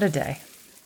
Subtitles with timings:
[0.00, 0.38] What a day.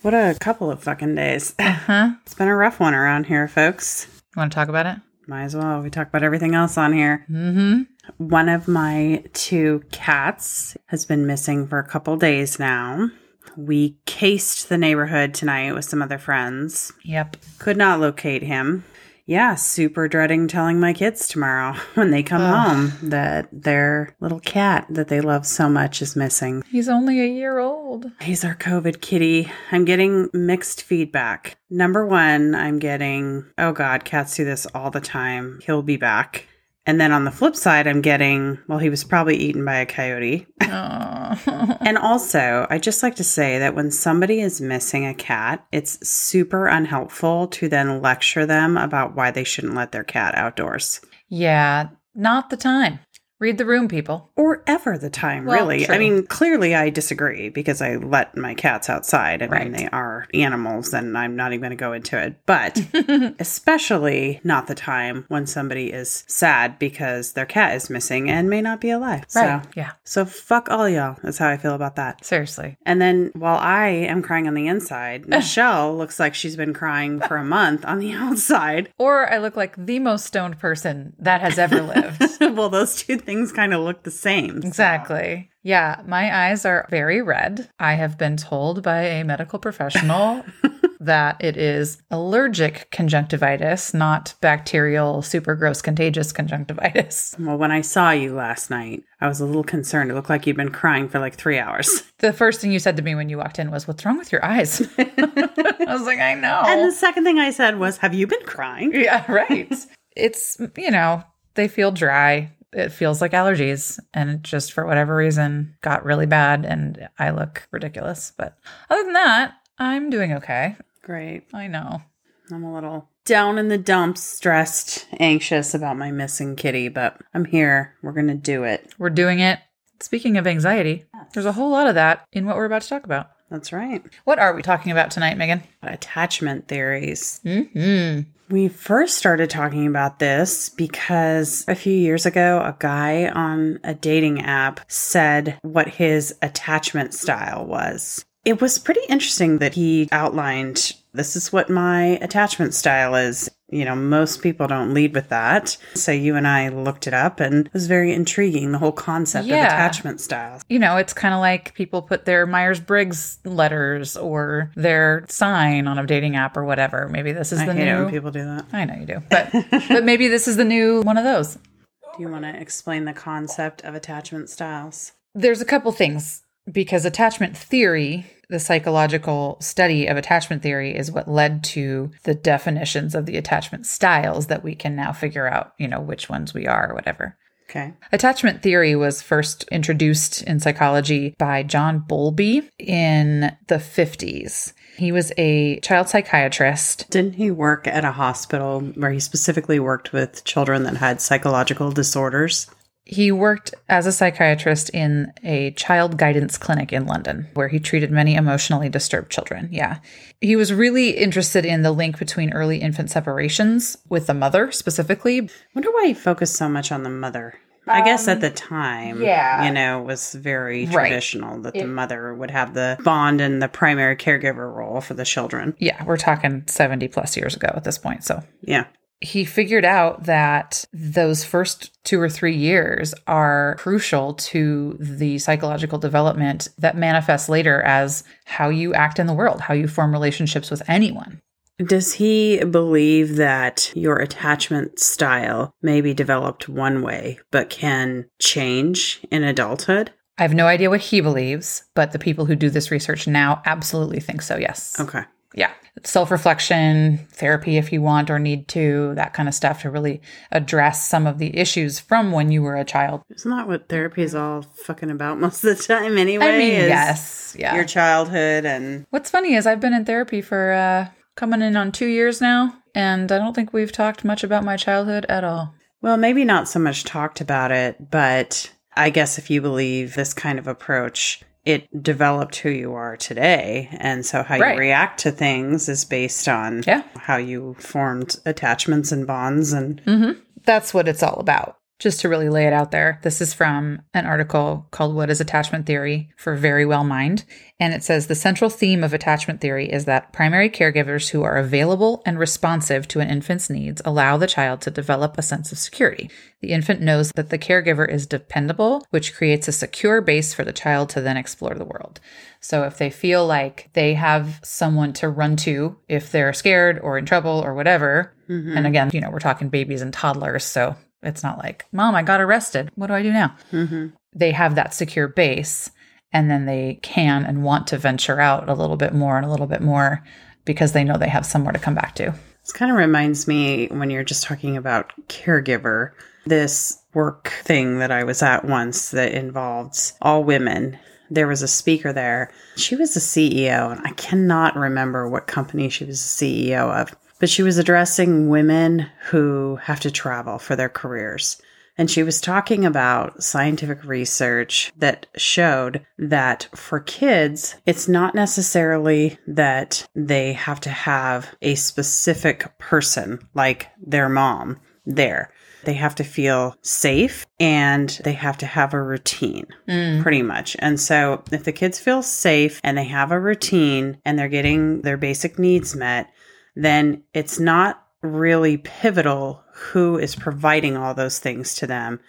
[0.02, 1.54] What a couple of fucking days.
[1.60, 2.14] Huh?
[2.22, 4.08] It's been a rough one around here, folks.
[4.34, 4.96] Want to talk about it?
[5.28, 5.82] Might as well.
[5.82, 7.24] We talk about everything else on here.
[7.30, 7.82] Mm-hmm.
[8.16, 13.08] One of my two cats has been missing for a couple days now.
[13.56, 16.92] We cased the neighborhood tonight with some other friends.
[17.04, 17.36] Yep.
[17.60, 18.82] Could not locate him.
[19.26, 24.86] Yeah, super dreading telling my kids tomorrow when they come home that their little cat
[24.90, 26.62] that they love so much is missing.
[26.70, 28.10] He's only a year old.
[28.20, 29.50] He's our COVID kitty.
[29.72, 31.56] I'm getting mixed feedback.
[31.70, 35.60] Number one, I'm getting, oh God, cats do this all the time.
[35.64, 36.46] He'll be back.
[36.86, 39.86] And then on the flip side, I'm getting, well, he was probably eaten by a
[39.86, 40.46] coyote.
[40.60, 46.06] And also, I just like to say that when somebody is missing a cat, it's
[46.06, 51.00] super unhelpful to then lecture them about why they shouldn't let their cat outdoors.
[51.28, 53.00] yeah, not the time.
[53.40, 54.30] Read the room, people.
[54.36, 55.84] Or ever the time, Well, really.
[55.84, 55.94] true.
[55.94, 59.42] I mean, clearly I disagree because I let my cats outside.
[59.42, 59.64] I Right.
[59.64, 62.36] mean, they are animals and I'm not even going to go into it.
[62.46, 62.80] But
[63.40, 68.62] especially not the time when somebody is sad because their cat is missing and may
[68.62, 69.24] not be alive.
[69.34, 69.62] Right.
[69.62, 69.90] So, Yeah.
[70.04, 71.16] so fuck all y'all.
[71.22, 72.24] That's how I feel about that.
[72.24, 72.76] Seriously.
[72.86, 77.20] And then while I am crying on the inside, Michelle looks like she's been crying
[77.20, 78.90] for a month on the outside.
[78.98, 82.22] Or I look like the most stoned person that has ever lived.
[82.54, 84.62] Well, those two things kind of look the same.
[84.62, 85.50] so- Exactly.
[85.66, 87.70] Yeah, my eyes are very red.
[87.78, 90.44] I have been told by a medical professional
[91.00, 97.34] that it is allergic conjunctivitis, not bacterial, super gross, contagious conjunctivitis.
[97.40, 100.10] Well, when I saw you last night, I was a little concerned.
[100.10, 102.02] It looked like you'd been crying for like three hours.
[102.18, 104.32] The first thing you said to me when you walked in was, What's wrong with
[104.32, 104.80] your eyes?
[104.98, 106.62] I was like, I know.
[106.66, 108.92] And the second thing I said was, Have you been crying?
[108.94, 109.72] yeah, right.
[110.16, 111.22] it's, you know,
[111.54, 112.52] they feel dry.
[112.72, 113.98] It feels like allergies.
[114.12, 116.64] And it just, for whatever reason, got really bad.
[116.64, 118.32] And I look ridiculous.
[118.36, 118.58] But
[118.90, 120.76] other than that, I'm doing okay.
[121.02, 121.44] Great.
[121.52, 122.02] I know.
[122.50, 127.46] I'm a little down in the dumps, stressed, anxious about my missing kitty, but I'm
[127.46, 127.94] here.
[128.02, 128.92] We're going to do it.
[128.98, 129.60] We're doing it.
[130.00, 133.04] Speaking of anxiety, there's a whole lot of that in what we're about to talk
[133.04, 133.30] about.
[133.50, 134.02] That's right.
[134.24, 135.62] What are we talking about tonight, Megan?
[135.82, 137.40] Attachment theories.
[137.44, 138.30] Mm-hmm.
[138.50, 143.94] We first started talking about this because a few years ago, a guy on a
[143.94, 148.24] dating app said what his attachment style was.
[148.44, 153.48] It was pretty interesting that he outlined this is what my attachment style is.
[153.74, 155.76] You know, most people don't lead with that.
[155.94, 159.46] So you and I looked it up and it was very intriguing, the whole concept
[159.48, 159.66] Yeah.
[159.66, 160.62] of attachment styles.
[160.68, 165.88] You know, it's kind of like people put their Myers Briggs letters or their sign
[165.88, 167.08] on a dating app or whatever.
[167.08, 168.08] Maybe this is I the new.
[168.10, 168.66] people do that.
[168.72, 169.50] I know you do, but
[169.88, 171.56] but maybe this is the new one of those.
[171.56, 175.10] Do you want to explain the concept of attachment styles?
[175.34, 181.28] There's a couple things because attachment theory, the psychological study of attachment theory, is what
[181.28, 185.88] led to the definitions of the attachment styles that we can now figure out, you
[185.88, 187.36] know, which ones we are or whatever.
[187.70, 187.92] Okay.
[188.12, 194.72] Attachment theory was first introduced in psychology by John Bowlby in the 50s.
[194.96, 197.10] He was a child psychiatrist.
[197.10, 201.90] Didn't he work at a hospital where he specifically worked with children that had psychological
[201.90, 202.70] disorders?
[203.06, 208.10] He worked as a psychiatrist in a child guidance clinic in London, where he treated
[208.10, 209.68] many emotionally disturbed children.
[209.70, 209.98] Yeah.
[210.40, 215.42] He was really interested in the link between early infant separations with the mother specifically.
[215.42, 217.54] I Wonder why he focused so much on the mother.
[217.86, 219.66] I guess at um, the time, yeah.
[219.66, 221.08] you know, it was very Right.
[221.08, 225.24] traditional that the mother would have the bond and the primary caregiver role for the
[225.24, 225.74] children.
[225.78, 228.24] Yeah, we're talking 70 plus years ago at this point.
[228.24, 228.86] So Yeah.
[229.24, 235.98] He figured out that those first two or three years are crucial to the psychological
[235.98, 240.70] development that manifests later as how you act in the world, how you form relationships
[240.70, 241.40] with anyone.
[241.78, 249.20] Does he believe that your attachment style may be developed one way, but can change
[249.30, 250.12] in adulthood?
[250.38, 253.62] I have no idea what he believes, but the people who do this research now
[253.64, 254.98] absolutely think so, yes.
[255.00, 255.24] Okay.
[255.54, 255.72] Yeah.
[256.04, 260.20] Self reflection, therapy if you want or need to, that kind of stuff to really
[260.50, 263.22] address some of the issues from when you were a child.
[263.30, 266.46] Isn't that what therapy is all fucking about most of the time anyway?
[266.46, 267.56] I mean, yes.
[267.58, 267.76] Yeah.
[267.76, 271.92] Your childhood and What's funny is I've been in therapy for uh, coming in on
[271.92, 275.74] two years now, and I don't think we've talked much about my childhood at all.
[276.02, 280.34] Well, maybe not so much talked about it, but I guess if you believe this
[280.34, 283.88] kind of approach, it developed who you are today.
[283.98, 284.74] And so how Right.
[284.74, 287.02] you react to things is based on Yeah.
[287.16, 289.72] how you formed attachments and bonds.
[289.72, 290.32] And mm-hmm.
[290.66, 291.76] That's what it's all about.
[292.00, 295.40] Just to really lay it out there, this is from an article called What is
[295.40, 297.44] Attachment Theory for Very Well Mind.
[297.78, 301.56] And it says the central theme of attachment theory is that primary caregivers who are
[301.56, 305.78] available and responsive to an infant's needs allow the child to develop a sense of
[305.78, 306.30] security.
[306.60, 310.72] The infant knows that the caregiver is dependable, which creates a secure base for the
[310.72, 312.20] child to then explore the world.
[312.60, 317.18] So if they feel like they have someone to run to if they're scared or
[317.18, 318.76] in trouble or whatever, Mm-hmm.
[318.76, 322.22] and again, you know, we're talking babies and toddlers, so it's not like, Mom, I
[322.22, 322.90] got arrested.
[322.94, 323.56] What do I do now?
[323.72, 324.08] Mm-hmm.
[324.34, 325.90] They have that secure base,
[326.32, 329.50] and then they can and want to venture out a little bit more and a
[329.50, 330.24] little bit more
[330.64, 332.34] because they know they have somewhere to come back to.
[332.62, 336.12] This kind of reminds me when you're just talking about caregiver,
[336.46, 340.98] this work thing that I was at once that involved all women.
[341.30, 342.50] There was a speaker there.
[342.76, 347.14] She was a CEO, and I cannot remember what company she was the CEO of,
[347.44, 351.60] but she was addressing women who have to travel for their careers.
[351.98, 359.36] And she was talking about scientific research that showed that for kids, it's not necessarily
[359.46, 365.52] that they have to have a specific person like their mom there.
[365.84, 370.22] They have to feel safe and they have to have a routine, mm.
[370.22, 370.76] pretty much.
[370.78, 375.02] And so, if the kids feel safe and they have a routine and they're getting
[375.02, 376.30] their basic needs met,
[376.74, 382.20] then it's not really pivotal who is providing all those things to them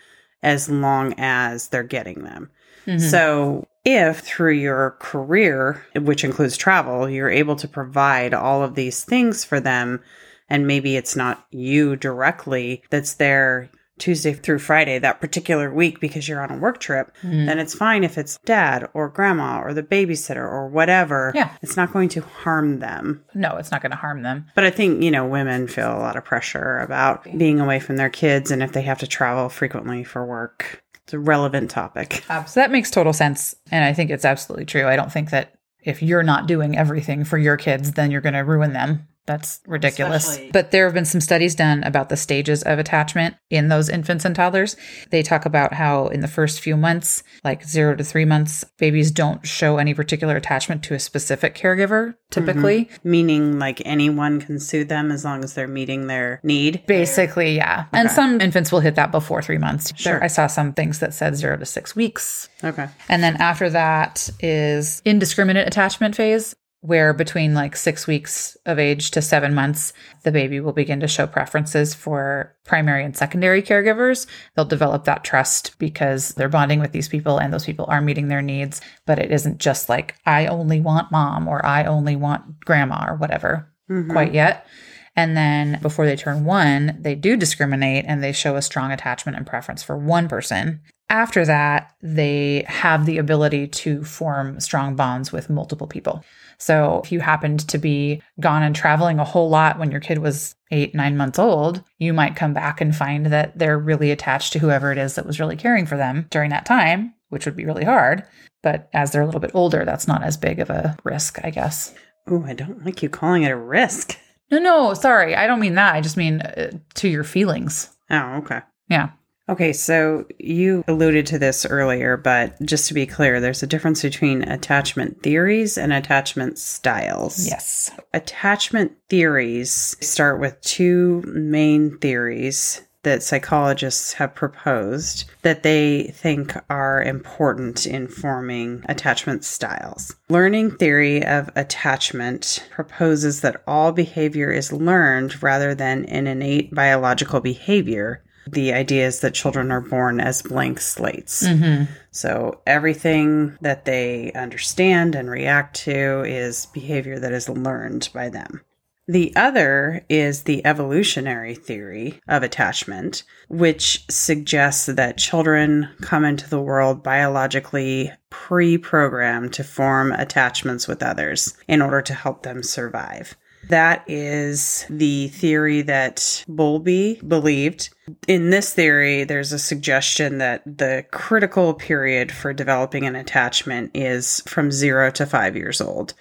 [0.44, 2.50] as long as they're getting them.
[2.86, 3.00] Mm-hmm.
[3.00, 9.04] So, if through your career, which includes travel, you're able to provide all of these
[9.04, 10.02] things for them,
[10.50, 16.28] and maybe it's not you directly that's there Tuesday through Friday that particular week because
[16.28, 19.84] you're on a work trip, then it's fine if it's dad or grandma or the
[19.84, 21.32] babysitter or whatever.
[21.34, 21.56] Yeah.
[21.62, 23.24] It's not going to harm them.
[23.34, 24.48] No, it's not going to harm them.
[24.54, 27.96] But I think, you know, women feel a lot of pressure about being away from
[27.96, 30.84] their kids and if they have to travel frequently for work.
[31.04, 32.24] It's a relevant topic.
[32.30, 33.56] Uh, so that makes total sense.
[33.72, 34.88] And I think it's absolutely true.
[34.88, 35.54] I don't think that
[35.84, 39.08] if you're not doing everything for your kids, then you're going to ruin them.
[39.26, 40.28] That's ridiculous.
[40.28, 43.90] Especially- But there have been some studies done about the stages of attachment in those
[43.90, 44.76] infants and toddlers.
[45.10, 49.10] They talk about how in the first few months, like zero to three months, babies
[49.12, 52.86] don't show any particular attachment to a specific caregiver, typically.
[52.86, 53.10] Mm-hmm.
[53.10, 56.84] Meaning, like anyone can sue them as long as they're meeting their need.
[56.86, 57.86] Basically, yeah.
[57.94, 59.92] And some infants will hit that before three months.
[60.04, 60.24] There- Sure.
[60.24, 62.48] I saw some things that said zero to six weeks.
[62.64, 62.88] Okay.
[63.10, 66.56] And then after that is indiscriminate attachment phase,
[66.86, 69.92] where between like six weeks of age to seven months,
[70.24, 74.28] the baby will begin to show preferences for primary and secondary caregivers.
[74.56, 78.28] They'll develop that trust because they're bonding with these people and those people are meeting
[78.28, 78.82] their needs.
[79.06, 83.16] But it isn't just like, I only want mom or I only want grandma or
[83.16, 84.12] whatever mm-hmm.
[84.12, 84.68] quite yet.
[85.16, 89.38] And then before they turn one, they do discriminate and they show a strong attachment
[89.38, 90.82] and preference for one person.
[91.10, 96.24] After that, they have the ability to form strong bonds with multiple people.
[96.58, 100.20] So if you happened to be gone and traveling a whole lot when your kid
[100.20, 104.54] was eight, nine months old, you might come back and find that they're really attached
[104.54, 107.56] to whoever it is that was really caring for them during that time, which would
[107.56, 108.24] be really hard.
[108.64, 111.52] But as they're a little bit older, that's not as big of a risk, I
[111.52, 111.94] guess.
[112.28, 114.18] Oh, I don't like you calling it a risk.
[114.52, 115.36] No, no, sorry.
[115.36, 115.96] I don't mean that.
[115.96, 117.90] I just mean uh, to your feelings.
[118.10, 118.62] Oh, okay.
[118.90, 119.10] Yeah.
[119.48, 124.02] Okay, so you alluded to this earlier, but just to be clear, there's a difference
[124.02, 127.46] between attachment theories and attachment styles.
[127.46, 127.92] Yes.
[128.14, 137.02] Attachment theories start with two main theories that psychologists have proposed that they think are
[137.02, 140.16] important in forming attachment styles.
[140.28, 147.40] Learning theory of attachment proposes that all behavior is learned rather than an innate biological
[147.40, 148.22] behavior.
[148.48, 151.44] The idea is that children are born as blank slates.
[151.48, 151.92] Mm-hmm.
[152.12, 158.62] So everything that they understand and react to is behavior that is learned by them.
[159.08, 166.62] The other is the evolutionary theory of attachment, which suggests that children come into the
[166.62, 173.36] world biologically pre programmed to form attachments with others in order to help them survive.
[173.70, 177.90] That is the theory that Bowlby believed.
[178.28, 184.42] In this theory, there's a suggestion that the critical period for developing an attachment is
[184.48, 186.14] from zero to five years old.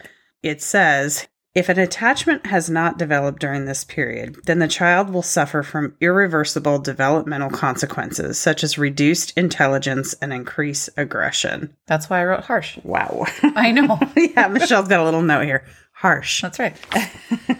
[0.42, 5.22] It says, if an attachment has not developed during this period, then the child will
[5.22, 11.76] suffer from irreversible developmental consequences, such as reduced intelligence and increased aggression.
[11.86, 12.78] That's why I wrote harsh.
[12.82, 13.26] Wow.
[13.42, 13.98] I know.
[14.16, 15.64] yeah, Michelle's got a little note here.
[15.92, 16.42] harsh.
[16.42, 16.76] That's right.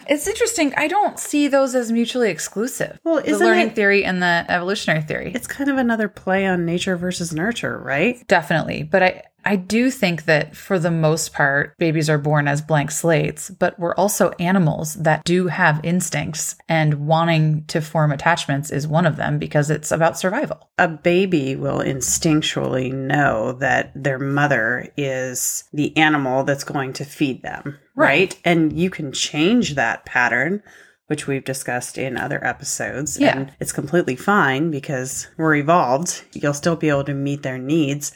[0.08, 0.74] it's interesting.
[0.76, 2.98] I don't see those as mutually exclusive.
[3.04, 5.32] Well, the learning it- theory and the evolutionary theory.
[5.34, 8.26] It's kind of another play on nature versus nurture, right?
[8.26, 8.82] Definitely.
[8.82, 12.90] But I, I do think that for the most part, babies are born as blank
[12.90, 18.88] slates, but we're also animals that do have instincts, and wanting to form attachments is
[18.88, 20.68] one of them because it's about survival.
[20.78, 27.42] A baby will instinctually know that their mother is the animal that's going to feed
[27.42, 28.38] them, right?
[28.44, 30.62] And you can change that pattern.
[31.06, 33.20] Which we've discussed in other episodes.
[33.20, 33.36] Yeah.
[33.36, 36.24] And it's completely fine because we're evolved.
[36.32, 38.12] You'll still be able to meet their needs.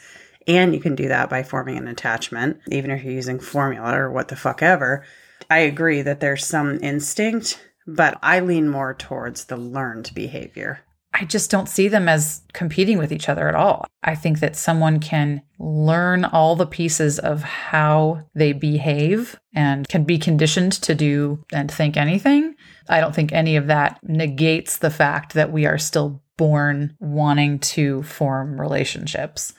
[0.49, 4.11] And you can do that by forming an attachment, even if you're using formula or
[4.11, 5.05] what the fuck ever.
[5.47, 10.79] I agree that there's some instinct, but I lean more towards the learned behavior.
[11.13, 13.85] I just don't see them as competing with each other at all.
[14.03, 20.03] I think that someone can learn all the pieces of how they behave and can
[20.03, 22.55] be conditioned to do and think anything.
[22.87, 27.59] I don't think any of that negates the fact that we are still born wanting
[27.59, 29.53] to form relationships.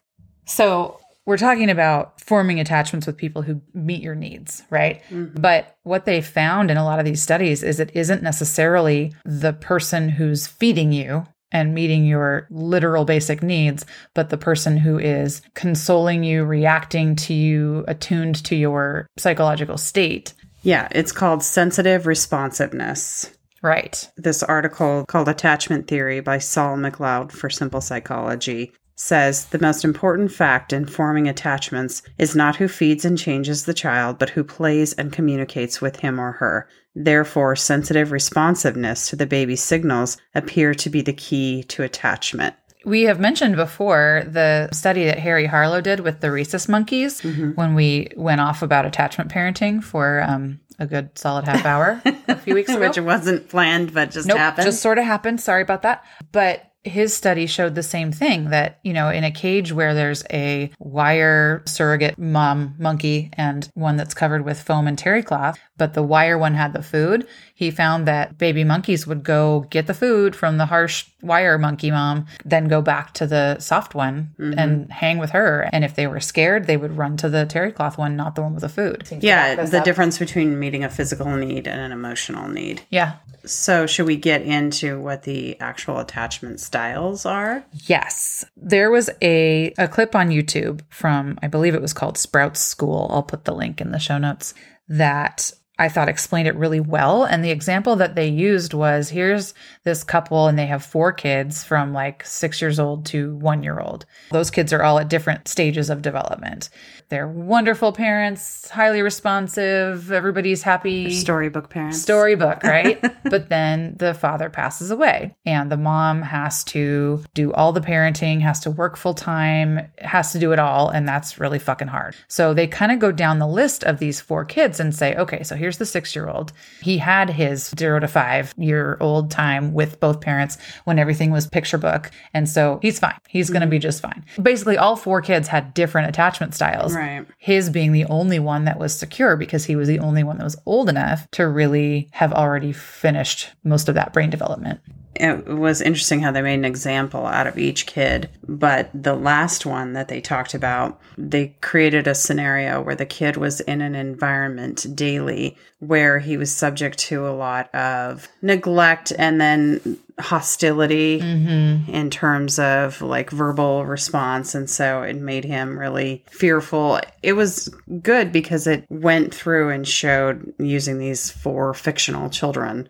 [0.50, 5.02] So, we're talking about forming attachments with people who meet your needs, right?
[5.10, 5.40] Mm-hmm.
[5.40, 9.52] But what they found in a lot of these studies is it isn't necessarily the
[9.52, 15.42] person who's feeding you and meeting your literal basic needs, but the person who is
[15.54, 20.32] consoling you, reacting to you, attuned to your psychological state.
[20.62, 23.30] Yeah, it's called sensitive responsiveness.
[23.62, 24.08] Right.
[24.16, 30.30] This article called Attachment Theory by Saul McLeod for Simply Psychology says the most important
[30.30, 34.92] fact in forming attachments is not who feeds and changes the child, but who plays
[34.92, 36.68] and communicates with him or her.
[36.94, 42.54] Therefore, sensitive responsiveness to the baby's signals appear to be the key to attachment.
[42.84, 47.74] We have mentioned before the study that Harry Harlow did with the rhesus monkeys when
[47.74, 52.54] we went off about attachment parenting for um, a good solid half hour a few
[52.54, 52.80] weeks ago.
[52.80, 54.66] Which it wasn't planned, but just Nope, happened.
[54.66, 55.40] just sort of happened.
[55.40, 56.04] Sorry about that.
[56.32, 60.24] But his study showed the same thing that, you know, in a cage where there's
[60.32, 65.94] a wire surrogate mom monkey and one that's covered with foam and terry cloth, but
[65.94, 69.94] the wire one had the food, he found that baby monkeys would go get the
[69.94, 74.58] food from the harsh wire monkey mom, then go back to the soft one mm-hmm.
[74.58, 75.66] and hang with her.
[75.72, 78.42] And if they were scared, they would run to the terry cloth one, not the
[78.42, 79.08] one with the food.
[79.22, 82.82] yeah, the difference between meeting a physical need and an emotional need.
[82.90, 83.16] Yeah.
[83.46, 87.64] So, should we get into what the actual attachment styles are?
[87.86, 88.44] Yes.
[88.54, 93.06] There was a, a clip on YouTube from, I believe it was called Sprouts School.
[93.10, 94.52] I'll put the link in the show notes
[94.90, 97.24] that I thought explained it really well.
[97.24, 101.64] And the example that they used was here's this couple, and they have four kids
[101.64, 104.04] from like six years old to one year old.
[104.30, 106.68] Those kids are all at different stages of development.
[107.10, 112.00] They're wonderful parents, highly responsive, everybody's happy Storybook parents.
[112.00, 113.04] storybook, right?
[113.24, 118.40] but then the father passes away and the mom has to do all the parenting,
[118.42, 120.88] has to work full time, has to do it all.
[120.88, 122.14] And that's really fucking hard.
[122.28, 125.42] So they kind of go down the list of these four kids and say, okay,
[125.42, 126.52] so here's the six year old.
[126.80, 131.48] He had his zero to five year old time with both parents when everything was
[131.48, 132.12] picture book.
[132.34, 133.18] And so he's fine.
[133.28, 133.70] He's going to mm-hmm.
[133.70, 134.24] be just fine.
[134.40, 136.99] Basically, all four kids had different attachment styles Right.
[137.38, 140.44] His being the only one that was secure because he was the only one that
[140.44, 144.80] was old enough to really have already finished most of that brain development.
[145.16, 148.30] It was interesting how they made an example out of each kid.
[148.46, 153.36] But the last one that they talked about, they created a scenario where the kid
[153.36, 159.40] was in an environment daily where he was subject to a lot of neglect and
[159.40, 161.90] then hostility mm-hmm.
[161.90, 164.54] in terms of like verbal response.
[164.54, 167.00] And so it made him really fearful.
[167.22, 172.88] It was good because it went through and showed using these four fictional children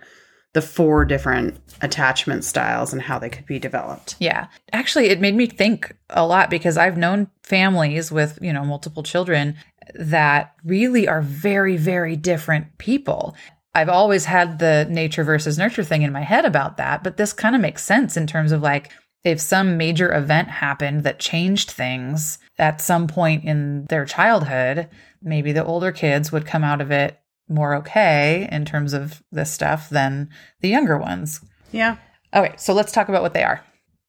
[0.52, 4.16] the four different attachment styles and how they could be developed.
[4.18, 4.48] Yeah.
[4.72, 9.02] Actually, it made me think a lot because I've known families with, you know, multiple
[9.02, 9.56] children
[9.94, 13.36] that really are very, very different people.
[13.74, 17.32] I've always had the nature versus nurture thing in my head about that, but this
[17.32, 18.90] kind of makes sense in terms of like,
[19.22, 24.88] if some major event happened that changed things at some point in their childhood,
[25.22, 27.19] maybe the older kids would come out of it
[27.50, 30.30] more okay in terms of this stuff than
[30.60, 31.40] the younger ones.
[31.72, 31.96] Yeah.
[32.34, 33.62] Okay, so let's talk about what they are.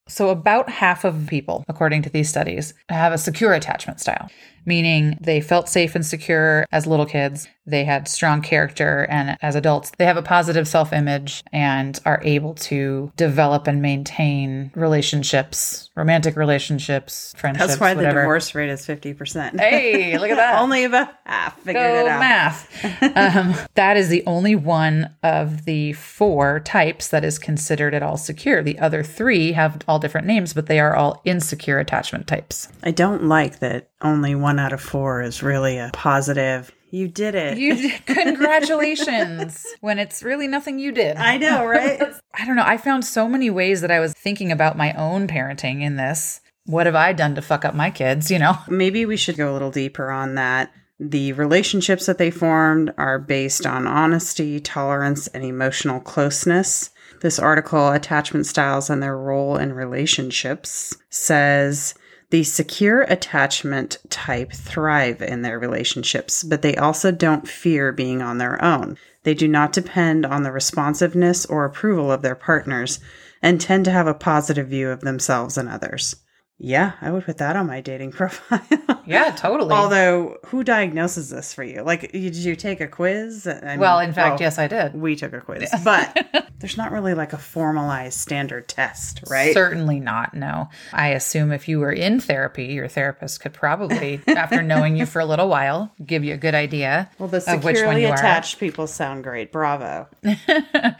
[0.07, 4.29] So, about half of people, according to these studies, have a secure attachment style.
[4.65, 7.47] Meaning they felt safe and secure as little kids.
[7.65, 12.19] They had strong character, and as adults, they have a positive self image and are
[12.23, 17.67] able to develop and maintain relationships, romantic relationships, friendships.
[17.67, 18.15] That's why whatever.
[18.15, 19.59] the divorce rate is 50%.
[19.59, 20.59] Hey, look at that.
[20.61, 22.19] Only about half figured Go it out.
[22.19, 23.03] math.
[23.15, 28.17] um, that is the only one of the four types that is considered at all
[28.17, 28.63] secure.
[28.63, 32.67] The other three have all different names, but they are all insecure attachment types.
[32.83, 36.71] I don't like that only one out of four is really a positive.
[36.91, 37.57] You did it.
[37.57, 41.17] You congratulations when it's really nothing you did.
[41.17, 42.01] I know, right?
[42.33, 42.65] I don't know.
[42.65, 46.41] I found so many ways that I was thinking about my own parenting in this.
[46.65, 48.57] What have I done to fuck up my kids, you know?
[48.67, 50.71] Maybe we should go a little deeper on that.
[50.99, 56.91] The relationships that they formed are based on honesty, tolerance, and emotional closeness.
[57.21, 61.95] This article, Attachment Styles and Their Role in Relationships, says
[62.31, 68.37] the secure attachment type thrive in their relationships, but they also don't fear being on
[68.37, 68.97] their own.
[69.23, 72.99] They do not depend on the responsiveness or approval of their partners
[73.41, 76.15] and tend to have a positive view of themselves and others.
[76.57, 78.61] Yeah, I would put that on my dating profile.
[79.05, 79.73] Yeah, totally.
[79.73, 81.81] Although, who diagnoses this for you?
[81.81, 83.47] Like, did you take a quiz?
[83.47, 84.93] I mean, well, in fact, well, yes, I did.
[84.93, 89.53] we took a quiz, but there's not really like a formalized standard test, right?
[89.53, 90.33] Certainly not.
[90.33, 90.69] No.
[90.93, 95.19] I assume if you were in therapy, your therapist could probably, after knowing you for
[95.19, 98.59] a little while, give you a good idea Well, the of which one securely attached
[98.59, 99.51] people sound great.
[99.51, 100.07] Bravo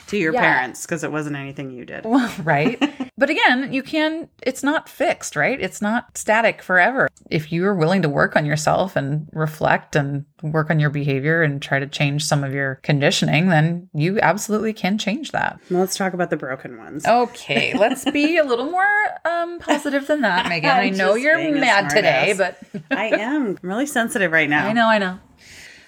[0.08, 0.42] to your Yeah.
[0.42, 2.06] parents because it wasn't anything you did.
[2.06, 2.82] Well, right?
[3.18, 5.60] but again, you can, it's not fixed, right?
[5.60, 7.08] It's not static forever.
[7.30, 11.42] If you are willing to work on yourself and reflect and work on your behavior
[11.42, 15.60] and try to change some of your conditioning, then you absolutely can change that.
[15.70, 17.06] Let's talk about the broken ones.
[17.06, 18.88] Okay, let's be a little more
[19.26, 20.70] um, positive than that, Megan.
[20.72, 22.38] I know you're mad today, smartass.
[22.38, 24.68] but I am I'm really sensitive right now.
[24.68, 25.20] I know, I know.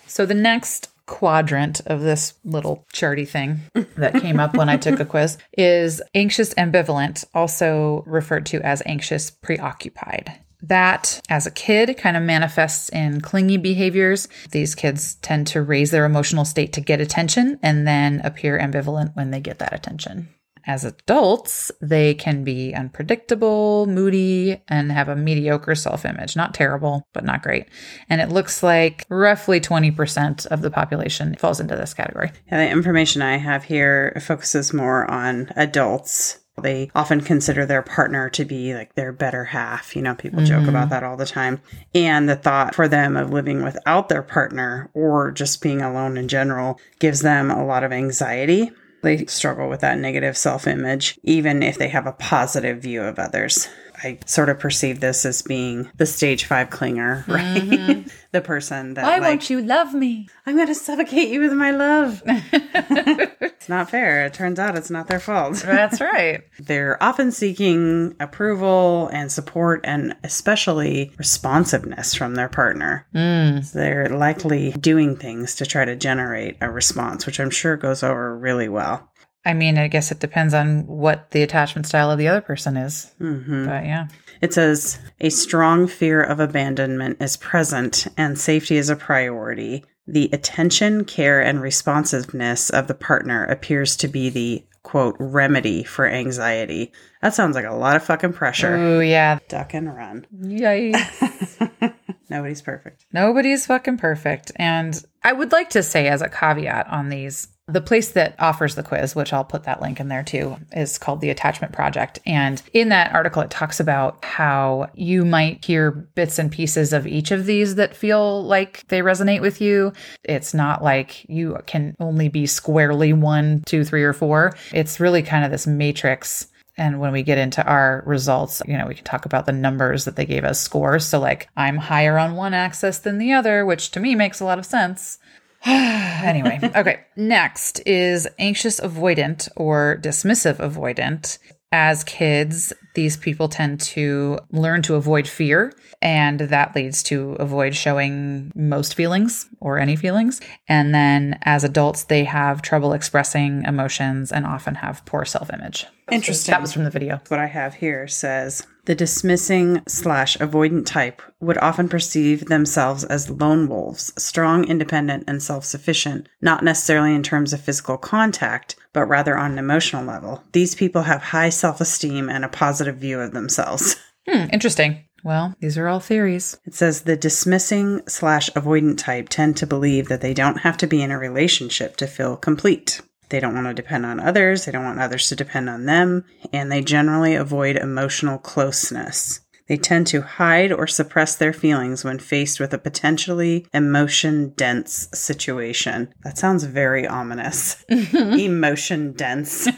[0.07, 3.59] So the next quadrant of this little charty thing
[3.97, 8.81] that came up when I took a quiz is anxious ambivalent, also referred to as
[8.85, 10.33] anxious preoccupied.
[10.63, 14.27] That, as a kid, kind of manifests in clingy behaviors.
[14.51, 19.15] These kids tend to raise their emotional state to get attention and then appear ambivalent
[19.15, 20.29] when they get that attention.
[20.65, 26.37] As adults, they can be unpredictable, moody, and have a mediocre self image.
[26.37, 27.67] Not terrible, but not great.
[28.09, 32.31] And it looks like roughly 20% of the population falls into this category.
[32.49, 36.39] Yeah, the information I have here focuses more on adults.
[36.61, 39.95] They often consider their partner to be like their better half.
[39.95, 40.89] You know, people joke about mm-hmm.
[40.89, 41.61] that all the time.
[41.95, 46.27] And the thought for them of living without their partner or just being alone in
[46.27, 48.71] general gives them a lot of anxiety.
[49.01, 53.19] They struggle with that negative self image, even if they have a positive view of
[53.19, 53.67] others.
[54.03, 58.05] I sort of perceive this as being the stage five clinger, right?
[58.31, 60.27] the person that Why like, won't you love me?
[60.45, 62.21] I'm going to suffocate you with my love.
[62.25, 64.25] it's not fair.
[64.25, 65.55] It turns out it's not their fault.
[65.65, 66.41] That's right.
[66.59, 73.07] They're often seeking approval and support and especially responsiveness from their partner.
[73.13, 73.63] Mm.
[73.63, 78.03] So they're likely doing things to try to generate a response, which I'm sure goes
[78.03, 79.09] over really well.
[79.45, 82.77] I mean, I guess it depends on what the attachment style of the other person
[82.77, 83.11] is.
[83.17, 84.07] hmm But yeah.
[84.41, 89.83] It says a strong fear of abandonment is present and safety is a priority.
[90.07, 96.05] The attention, care, and responsiveness of the partner appears to be the quote remedy for
[96.07, 96.91] anxiety.
[97.21, 98.75] That sounds like a lot of fucking pressure.
[98.75, 99.39] Oh, yeah.
[99.47, 100.27] Duck and run.
[100.41, 101.93] Yikes.
[102.29, 103.05] Nobody's perfect.
[103.11, 104.51] Nobody's fucking perfect.
[104.55, 108.75] And I would like to say, as a caveat on these, the place that offers
[108.75, 112.19] the quiz, which I'll put that link in there too, is called the Attachment Project.
[112.25, 117.07] And in that article, it talks about how you might hear bits and pieces of
[117.07, 119.93] each of these that feel like they resonate with you.
[120.23, 124.53] It's not like you can only be squarely one, two, three, or four.
[124.73, 128.87] It's really kind of this matrix and when we get into our results, you know,
[128.87, 131.05] we can talk about the numbers that they gave us scores.
[131.05, 134.45] So, like, I'm higher on one axis than the other, which to me makes a
[134.45, 135.19] lot of sense.
[135.65, 137.01] anyway, okay.
[137.15, 141.37] Next is anxious avoidant or dismissive avoidant.
[141.75, 147.73] As kids, these people tend to learn to avoid fear, and that leads to avoid
[147.73, 150.39] showing most feelings or any feelings.
[150.67, 155.87] And then as adults, they have trouble expressing emotions and often have poor self image.
[156.11, 156.51] Interesting.
[156.51, 157.19] That was from the video.
[157.29, 163.29] What I have here says the dismissing slash avoidant type would often perceive themselves as
[163.29, 169.05] lone wolves, strong, independent, and self sufficient, not necessarily in terms of physical contact, but
[169.05, 170.43] rather on an emotional level.
[170.51, 173.95] These people have high self esteem and a positive view of themselves.
[174.25, 175.03] Hmm, interesting.
[175.23, 176.57] Well, these are all theories.
[176.65, 180.87] It says the dismissing slash avoidant type tend to believe that they don't have to
[180.87, 183.01] be in a relationship to feel complete.
[183.33, 186.23] They don't want to depend on others, they don't want others to depend on them,
[186.53, 189.39] and they generally avoid emotional closeness.
[189.67, 195.09] They tend to hide or suppress their feelings when faced with a potentially emotion dense
[195.15, 196.13] situation.
[196.23, 197.83] That sounds very ominous.
[197.89, 199.67] emotion dense.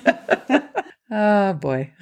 [1.11, 1.93] Oh boy.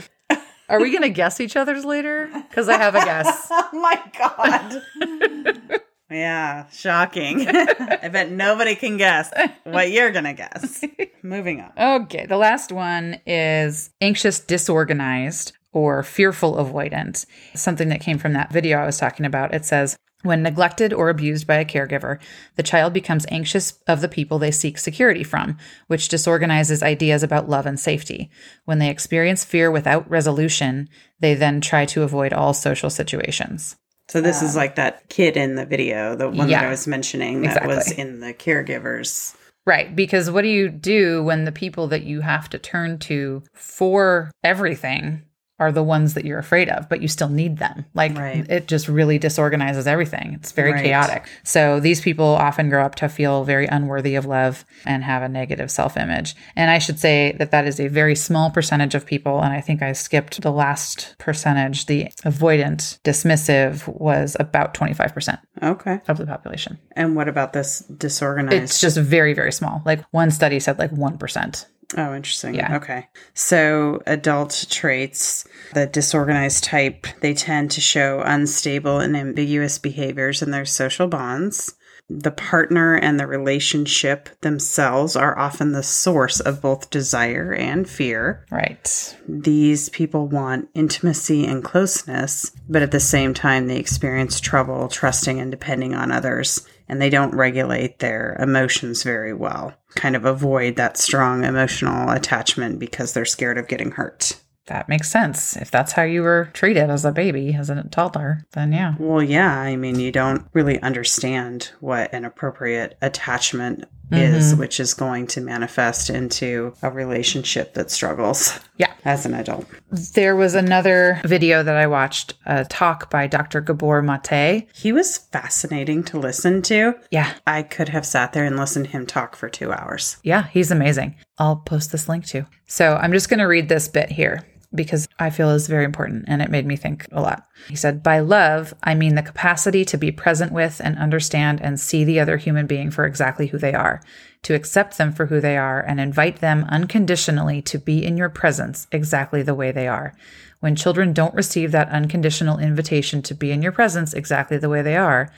[0.69, 2.31] Are we going to guess each other's later?
[2.49, 3.47] Because I have a guess.
[3.51, 5.79] oh my God.
[6.13, 7.47] Yeah, shocking.
[7.49, 9.31] I bet nobody can guess
[9.63, 10.83] what you're going to guess.
[11.23, 12.01] Moving on.
[12.03, 17.25] Okay, the last one is anxious disorganized or fearful avoidant.
[17.55, 19.53] Something that came from that video I was talking about.
[19.53, 22.17] It says, when neglected or abused by a caregiver,
[22.55, 27.49] the child becomes anxious of the people they seek security from, which disorganizes ideas about
[27.49, 28.31] love and safety.
[28.63, 30.87] When they experience fear without resolution,
[31.19, 33.75] they then try to avoid all social situations.
[34.13, 36.85] So this is um, like that kid in the video, the one that I was
[36.85, 39.35] mentioning that was in the caregivers.
[39.65, 39.95] Right.
[39.95, 44.29] Because what do you do when the people that you have to turn to for
[44.43, 45.23] everything
[45.59, 47.85] are the ones that you're afraid of, but you still need them?
[47.93, 48.45] Like Right.
[48.49, 50.33] it just really disorganizes everything.
[50.33, 50.83] It's very Right.
[50.85, 51.29] chaotic.
[51.43, 55.29] So these people often grow up to feel very unworthy of love and have a
[55.29, 56.35] negative self image.
[56.55, 59.41] And I should say that that is a very small percentage of people.
[59.41, 61.85] And I think I skipped the last percentage.
[61.85, 65.99] The avoidant, dismissive was about 25% Okay.
[66.07, 66.79] of the population.
[66.95, 68.55] And what about this disorganized?
[68.63, 69.81] It's just very, very small.
[69.85, 71.65] Like one study said like 1%.
[71.95, 72.55] Oh, interesting.
[72.55, 72.77] Yeah.
[72.77, 73.07] Okay.
[73.33, 80.51] So, adult traits, the disorganized type, they tend to show unstable and ambiguous behaviors in
[80.51, 81.75] their social bonds.
[82.09, 88.45] The partner and the relationship themselves are often the source of both desire and fear.
[88.51, 89.17] Right.
[89.27, 95.39] These people want intimacy and closeness, but at the same time, they experience trouble trusting
[95.39, 99.73] and depending on others, and they don't regulate their emotions very well.
[99.95, 104.39] Kind of avoid that strong emotional attachment because they're scared of getting hurt.
[104.67, 105.57] That makes sense.
[105.57, 108.95] If that's how you were treated as a baby, as a toddler, then yeah.
[108.97, 114.59] Well, yeah, I mean, you don't really understand what an appropriate attachment is, mm-hmm.
[114.59, 118.93] which is going to manifest into a relationship that struggles Yeah.
[119.05, 119.65] as an adult.
[120.13, 123.61] There was another video that I watched, a talk by Dr.
[123.61, 124.67] Gabor Maté.
[124.73, 126.93] He was fascinating to listen to.
[127.11, 127.33] Yeah.
[127.45, 130.17] I could have sat there and listened to him talk for two hours.
[130.23, 131.15] Yeah, he's amazing.
[131.37, 132.45] I'll post this link too.
[132.67, 134.43] So I'm just going to read this bit here
[134.75, 137.47] because I feel is very important and it made me think a lot.
[137.67, 141.79] He said, By love, I mean the capacity to be present with and understand and
[141.79, 144.01] see the other human being for exactly who they are,
[144.43, 148.29] to accept them for who they are and invite them unconditionally to be in your
[148.29, 150.13] presence exactly the way they are.
[150.59, 154.81] When children don't receive that unconditional invitation to be in your presence exactly the way
[154.81, 155.31] they are,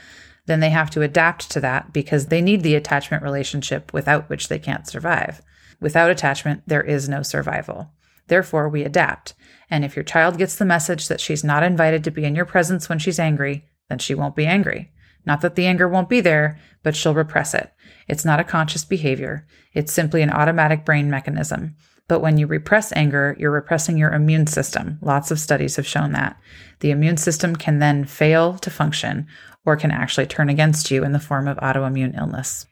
[0.45, 4.47] then they have to adapt to that because they need the attachment relationship without which
[4.47, 5.41] they can't survive.
[5.81, 7.91] Without attachment, there is no survival.
[8.27, 9.33] Therefore, we adapt.
[9.69, 12.45] And if your child gets the message that she's not invited to be in your
[12.45, 14.91] presence when she's angry, then she won't be angry.
[15.25, 17.71] Not that the anger won't be there, but she'll repress it.
[18.07, 19.47] It's not a conscious behavior.
[19.73, 21.75] It's simply an automatic brain mechanism.
[22.07, 24.99] But when you repress anger, you're repressing your immune system.
[25.01, 26.39] Lots of studies have shown that.
[26.81, 29.27] The immune system can then fail to function
[29.65, 32.67] or can actually turn against you in the form of autoimmune illness.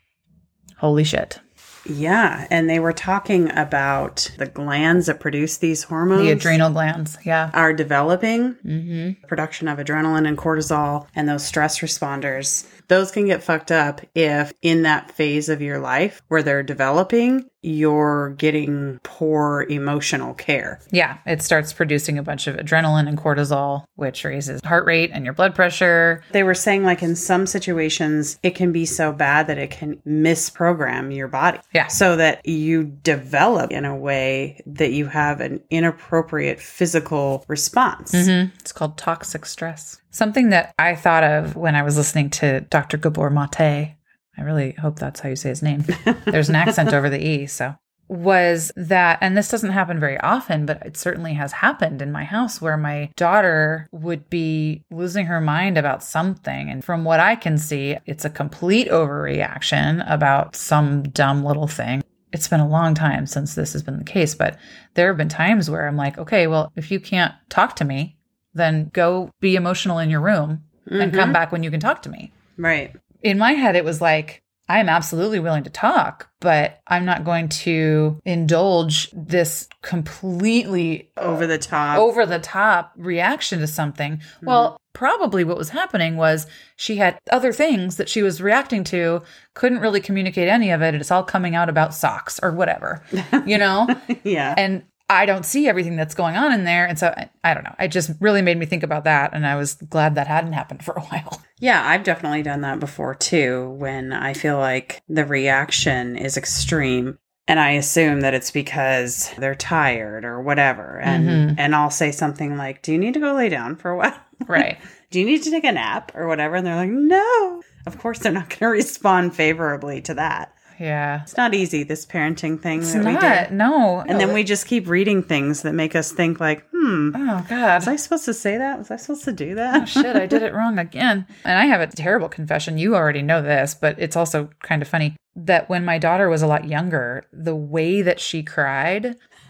[0.77, 1.39] Holy shit.
[1.85, 2.47] Yeah.
[2.49, 6.21] And they were talking about the glands that produce these hormones.
[6.21, 7.17] The adrenal glands.
[7.25, 7.51] Yeah.
[7.53, 9.25] are developing mm-hmm.
[9.27, 14.53] production of adrenaline and cortisol and those stress responders those can get fucked up if
[14.61, 21.17] in that phase of your life where they're developing you're getting poor emotional care Yeah.
[21.25, 25.33] It starts producing a bunch of adrenaline and cortisol, which raises heart rate and your
[25.33, 26.23] blood pressure.
[26.31, 29.95] they were saying like in some situations it can be so bad that it can
[30.07, 31.87] misprogram your body Yeah.
[31.87, 38.55] so that you develop in a way that you have an inappropriate physical response Mm-hmm.
[38.59, 39.99] It's called toxic stress.
[40.11, 42.97] Something that I thought of when I was listening to Dr.
[42.97, 43.95] Gabor Maté,
[44.37, 45.85] I really hope that's how you say his name.
[46.25, 47.75] There's an accent over the E, so
[48.09, 52.23] was that, and this doesn't happen very often, but it certainly has happened in my
[52.23, 56.69] house where my daughter would be losing her mind about something.
[56.69, 62.03] And from what I can see, it's a complete overreaction about some dumb little thing.
[62.31, 64.57] It's been a long time since this has been the case, but
[64.95, 68.17] there have been times where I'm like, okay, well, if you can't talk to me,
[68.53, 71.31] then go be emotional in your room and come mm-hmm.
[71.31, 74.87] back when you can talk to me right in my head, it was like, I'm
[74.87, 81.97] absolutely willing to talk, but I'm not going to indulge this completely Over the top.
[81.97, 84.17] over the top reaction to something.
[84.17, 84.45] Mm-hmm.
[84.45, 89.21] Well, probably what was happening was she had other things that she was reacting to,
[89.53, 90.89] couldn't really communicate any of it.
[90.89, 93.03] and It's all coming out about socks or whatever,
[93.45, 93.87] you know?
[94.23, 94.53] yeah.
[94.57, 96.85] and I don't see everything that's going on in there.
[96.87, 97.75] And so I, I don't know.
[97.79, 99.31] It just really made me think about that.
[99.33, 101.41] And I was glad that hadn't happened for a while.
[101.59, 107.19] Yeah, I've definitely done that before too when I feel like the reaction is extreme
[107.47, 111.55] and I assume that it's because they're tired or whatever and Mhm.
[111.57, 114.15] and I'll say something like, "Do you need to go lay down for a while?"
[114.47, 114.77] Right.
[115.11, 116.55] Do you need to take a nap or whatever?
[116.55, 120.52] And they're like, "No." Of course they're not going to respond favorably to that.
[120.79, 121.21] Yeah.
[121.23, 123.49] It's not easy this parenting thing It's that we not.
[123.49, 123.55] do.
[123.55, 123.99] No.
[124.07, 127.75] And then we just keep reading things that make us think like, "Hmm, Oh, God.
[127.81, 128.77] was I supposed to say that?
[128.79, 131.25] Was I supposed to do Oh, that?" shit, I did it wrong again.
[131.45, 132.77] And I have a terrible confession.
[132.77, 136.41] You already know this, but it's also kind of funny that when my daughter was
[136.41, 139.15] a lot younger, the way that she cried,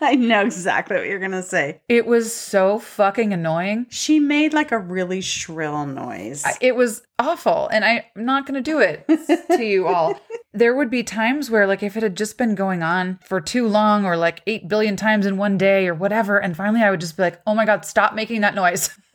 [0.02, 1.80] I know exactly what you're going to say.
[1.88, 3.86] it was so fucking annoying.
[3.90, 6.42] She made like a really shrill noise.
[6.44, 7.68] I- It was awful.
[7.72, 9.06] And I'm not going to do it
[9.56, 10.18] to you all.
[10.52, 13.68] There would be times where, like, if it had just been going on for too
[13.68, 17.00] long or like 8 billion times in one day or whatever, and finally I would
[17.00, 18.90] just be like, oh my God, stop making that noise.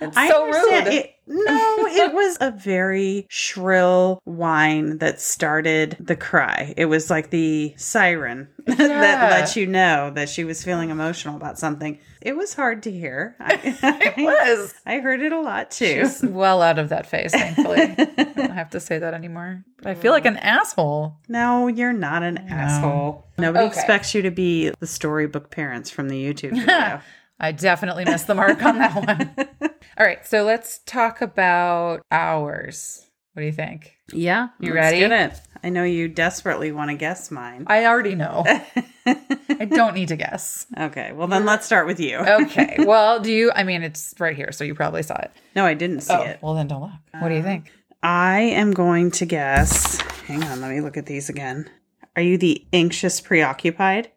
[0.00, 0.86] It's I so understand.
[0.86, 0.94] rude.
[0.94, 6.74] It- no, it was a very shrill whine that started the cry.
[6.76, 8.74] It was like the siren Yeah.
[8.74, 12.00] that let you know that she was feeling emotional about something.
[12.20, 13.36] It was hard to hear.
[13.40, 14.74] I, it was.
[14.84, 16.00] I heard it a lot too.
[16.00, 17.80] She's well out of that phase, thankfully.
[17.80, 19.64] I don't have to say that anymore.
[19.76, 21.16] But I feel like an asshole.
[21.28, 23.24] No, you're not an asshole.
[23.38, 23.76] Nobody Okay.
[23.76, 27.00] expects you to be the storybook parents from the YouTube video.
[27.38, 29.69] I definitely missed the mark on that one.
[29.98, 33.06] All right, so let's talk about ours.
[33.32, 33.96] What do you think?
[34.12, 35.02] yeah, You let's ready?
[35.02, 35.40] It.
[35.62, 37.64] I know you desperately want to guess mine.
[37.68, 38.44] I already know.
[39.06, 40.66] I don't need to guess.
[40.78, 42.16] okay, well then let's start with you.
[42.18, 42.76] Okay.
[42.86, 43.52] Well, do you?
[43.54, 45.30] I mean, it's right here, so you probably saw it.
[45.54, 46.38] No, I didn't see Oh, it.
[46.42, 46.90] well, then don't look.
[47.20, 47.70] What do you uh, think?
[48.02, 50.00] I am going to guess.
[50.26, 51.68] Hang on, let me look at these again.
[52.16, 54.10] Are you the anxious preoccupied?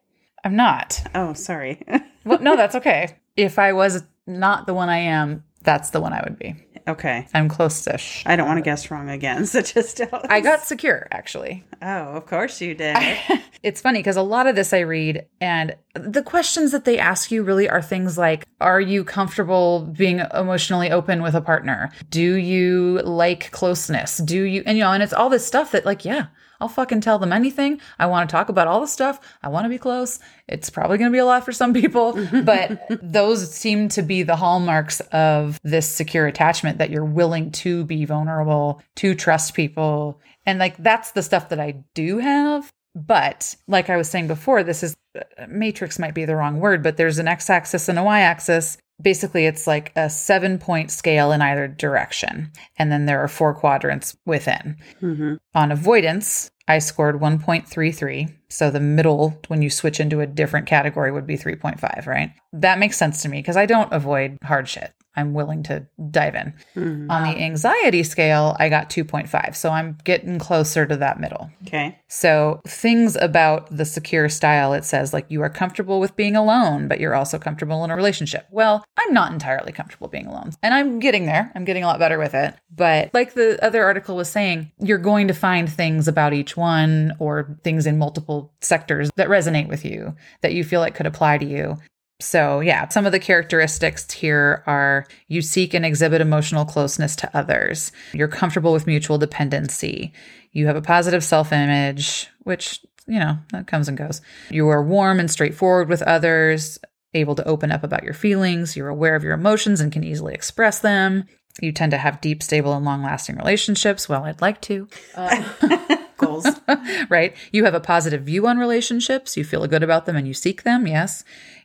[0.43, 1.01] I'm not.
[1.13, 1.83] Oh, sorry.
[2.25, 3.17] Well, no, that's okay.
[3.35, 6.55] If I was not the one I am, that's the one I would be.
[6.87, 7.27] okay.
[7.33, 8.23] I'm close-ish.
[8.25, 9.45] I don't want to guess wrong again.
[9.53, 11.63] So just I got secure, actually.
[11.81, 12.95] Oh, of course you did.
[13.63, 17.31] It's funny because a lot of this I read, and the questions that they ask
[17.31, 21.89] you really are things like Are you comfortable being emotionally open with a partner?
[22.09, 24.17] Do you like closeness?
[24.17, 26.25] Do you, and you know, and it's all this stuff that, like, yeah,
[26.63, 27.81] I'll fucking tell them anything.
[27.99, 29.19] I want to talk about all the stuff.
[29.41, 30.21] I want to be close.
[30.47, 32.13] It's probably going to be a lot for some people,
[32.45, 37.83] but those seem to be the hallmarks of this secure attachment that you're willing to
[37.83, 40.21] be vulnerable, to trust people.
[40.45, 42.71] And like that's the stuff that I do have.
[42.95, 46.81] But like I was saying before, this is uh, matrix might be the wrong word,
[46.81, 48.77] but there's an x axis and a y axis.
[49.01, 52.51] Basically, it's like a seven point scale in either direction.
[52.77, 54.77] And then there are four quadrants within.
[54.99, 58.33] hmm On avoidance, I scored 1.33.
[58.49, 62.31] So the middle, when you switch into a different category, would be 3.5, right?
[62.53, 64.93] That makes sense to me because I don't avoid hard shit.
[65.15, 66.53] I'm willing to dive in.
[66.73, 69.55] hmm On the anxiety scale, I got 2.5.
[69.55, 71.49] So I'm getting closer to that middle.
[71.67, 71.97] Okay.
[72.07, 76.87] So, things about the secure style, it says like you are comfortable with being alone,
[76.87, 78.47] but you're also comfortable in a relationship.
[78.51, 81.51] Well, I'm not entirely comfortable being alone, and I'm getting there.
[81.55, 82.55] I'm getting a lot better with it.
[82.75, 87.13] But, like the other article was saying, you're going to find things about each one
[87.19, 91.37] or things in multiple sectors that resonate with you that you feel like could apply
[91.37, 91.77] to you.
[92.23, 97.37] So, yeah, some of the characteristics here are you seek and exhibit emotional closeness to
[97.37, 97.91] others.
[98.13, 100.13] You're comfortable with mutual dependency.
[100.51, 104.21] You have a positive self image, which, you know, that comes and goes.
[104.49, 106.79] You are warm and straightforward with others,
[107.13, 108.75] able to open up about your feelings.
[108.77, 111.25] You're aware of your emotions and can easily express them.
[111.61, 114.09] You tend to have deep, stable, and long lasting relationships.
[114.09, 114.87] Well, I'd like to.
[116.17, 116.47] Goals.
[117.09, 117.35] right?
[117.51, 119.37] You have a positive view on relationships.
[119.37, 120.87] You feel good about them and you seek them.
[120.87, 121.23] Yes.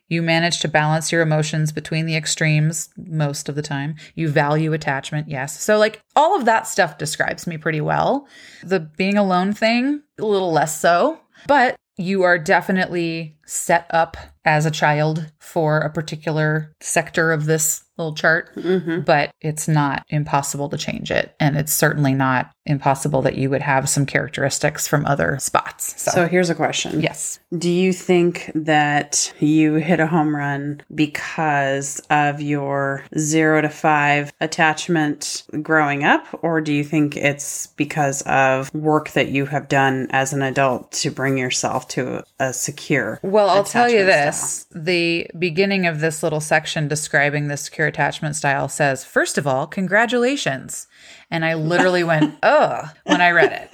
[0.08, 3.96] You manage to balance your emotions between the extremes most of the time.
[4.14, 5.28] You value attachment.
[5.28, 5.60] Yes.
[5.60, 8.26] So, like, all of that stuff describes me pretty well.
[8.62, 14.64] The being alone thing, a little less so, but you are definitely set up as
[14.64, 20.68] a child for a particular sector of this little chart hmm but it's not impossible
[20.68, 21.34] to change it.
[21.40, 26.00] And it's certainly not impossible that you would have some characteristics from other spots.
[26.00, 27.00] So, So here's a question.
[27.00, 27.38] yes.
[27.56, 34.32] Do you think that you hit a home run because of your zero to five
[34.40, 40.08] attachment growing up, or do you think it's because of work that you have done
[40.10, 43.18] as an adult to bring yourself to a secure?
[43.22, 44.66] Well, I'll tell you this.
[44.74, 49.66] The beginning of this little section describing the secure attachment style says, first of all,
[49.66, 50.87] congratulations.
[51.30, 53.70] And I literally went, ugh, when I read it.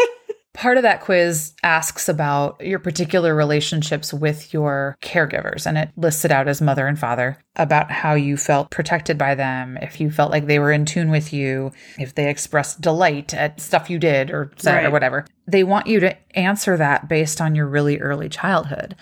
[0.54, 6.24] Part of that quiz asks about your particular relationships with your caregivers, and it lists
[6.24, 10.12] it out as mother and father about how you felt protected by them, if you
[10.12, 13.98] felt like they were in tune with you, if they expressed delight at stuff you
[13.98, 15.26] did or said or whatever.
[15.48, 18.94] They want you to answer that based on your really early childhood.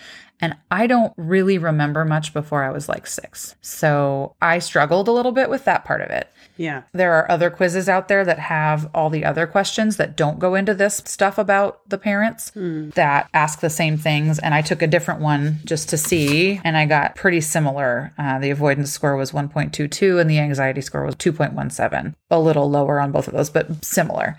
[0.43, 3.55] And I don't really remember much before I was like six.
[3.61, 6.29] So I struggled a little bit with that part of it.
[6.57, 6.83] Yeah.
[6.91, 10.53] There are other quizzes out there that have all the other questions that don't go
[10.55, 12.51] into this stuff about the parents
[12.95, 14.37] that ask the same things.
[14.37, 18.11] And I took a different one just to see, and I got pretty similar.
[18.17, 22.99] Uh, the avoidance score was 1.22 and the anxiety score was 2.17, a little lower
[22.99, 24.37] on both of those, but similar.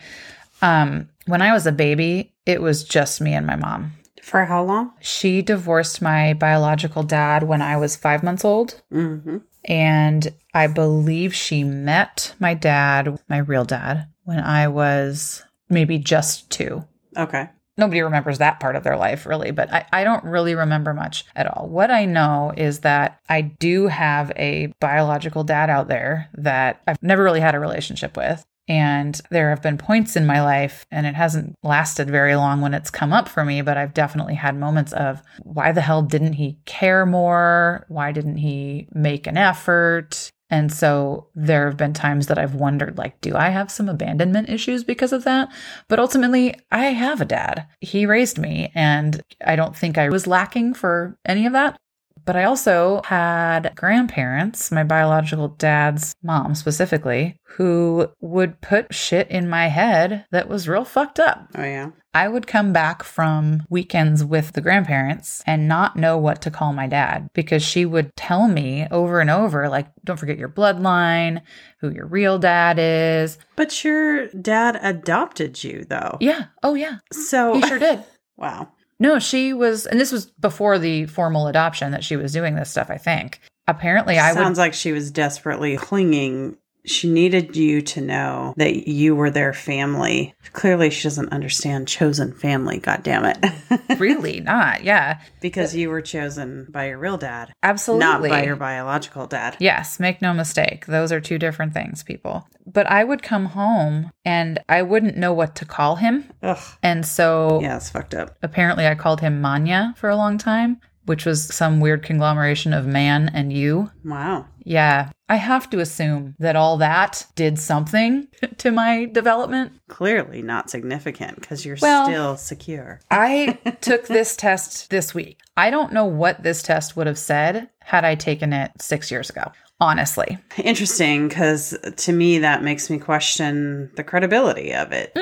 [0.60, 3.92] Um, when I was a baby, it was just me and my mom.
[4.24, 4.92] For how long?
[5.00, 8.80] She divorced my biological dad when I was five months old.
[8.90, 9.38] Mm-hmm.
[9.66, 16.48] And I believe she met my dad, my real dad, when I was maybe just
[16.50, 16.84] two.
[17.18, 17.50] Okay.
[17.76, 21.26] Nobody remembers that part of their life, really, but I, I don't really remember much
[21.36, 21.68] at all.
[21.68, 27.02] What I know is that I do have a biological dad out there that I've
[27.02, 28.46] never really had a relationship with.
[28.66, 32.72] And there have been points in my life, and it hasn't lasted very long when
[32.72, 36.34] it's come up for me, but I've definitely had moments of why the hell didn't
[36.34, 37.84] he care more?
[37.88, 40.30] Why didn't he make an effort?
[40.50, 44.48] And so there have been times that I've wondered, like, do I have some abandonment
[44.48, 45.48] issues because of that?
[45.88, 47.66] But ultimately, I have a dad.
[47.80, 51.76] He raised me, and I don't think I was lacking for any of that.
[52.24, 59.48] But I also had grandparents, my biological dad's mom specifically, who would put shit in
[59.48, 61.48] my head that was real fucked up.
[61.54, 61.90] Oh, yeah.
[62.14, 66.72] I would come back from weekends with the grandparents and not know what to call
[66.72, 71.42] my dad because she would tell me over and over, like, don't forget your bloodline,
[71.80, 73.36] who your real dad is.
[73.56, 76.16] But your dad adopted you, though.
[76.20, 76.44] Yeah.
[76.62, 76.98] Oh, yeah.
[77.12, 78.04] So, He sure did.
[78.36, 78.68] wow.
[78.98, 82.70] No, she was, and this was before the formal adoption that she was doing this
[82.70, 83.40] stuff, I think.
[83.66, 86.56] Apparently, I would Sounds like she was desperately clinging.
[86.86, 90.34] She needed you to know that you were their family.
[90.52, 92.78] Clearly, she doesn't understand chosen family.
[92.78, 93.38] God damn it!
[93.98, 94.84] really not.
[94.84, 98.04] Yeah, because you were chosen by your real dad, absolutely.
[98.04, 99.56] not by your biological dad.
[99.60, 100.86] Yes, make no mistake.
[100.86, 102.46] Those are two different things, people.
[102.66, 106.30] But I would come home and I wouldn't know what to call him.
[106.42, 106.58] Ugh.
[106.82, 108.36] And so Yeah, it's fucked up.
[108.42, 112.86] apparently I called him Manya for a long time, which was some weird conglomeration of
[112.86, 113.90] man and you.
[114.04, 114.46] Wow.
[114.66, 119.72] Yeah, I have to assume that all that did something to my development.
[119.88, 123.00] Clearly not significant because you're Well- still secure.
[123.10, 125.40] I took this test this week.
[125.56, 129.28] I don't know what this test would have said had I taken it six years
[129.30, 130.38] ago, honestly.
[130.56, 135.16] Interesting because to me, that makes me question the credibility of it.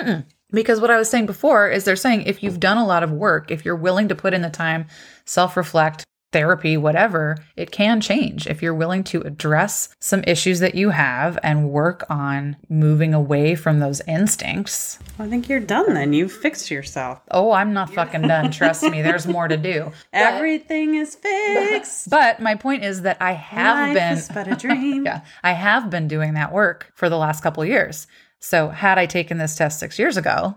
[0.53, 3.11] Because what I was saying before is they're saying if you've done a lot of
[3.11, 4.87] work, if you're willing to put in the time,
[5.25, 8.47] self reflect, therapy, whatever, it can change.
[8.47, 13.55] If you're willing to address some issues that you have and work on moving away
[13.55, 14.99] from those instincts.
[15.19, 16.13] I think you're done then.
[16.13, 17.21] You've fixed yourself.
[17.31, 18.51] Oh, I'm not fucking done.
[18.51, 19.93] Trust me, there's more to do.
[20.13, 22.11] Everything is fixed.
[22.11, 25.05] But my point is that I have Life been is but a dream.
[25.07, 28.07] yeah, I have been doing that work for the last couple of years.
[28.41, 30.57] So had I taken this test six years ago,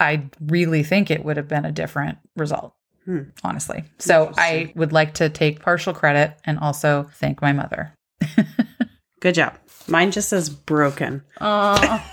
[0.00, 2.75] I really think it would have been a different result.
[3.06, 3.22] Hmm.
[3.42, 3.84] Honestly.
[3.98, 7.94] So I would like to take partial credit and also thank my mother.
[9.20, 9.56] Good job.
[9.88, 11.22] Mine just says broken.
[11.40, 12.04] Oh,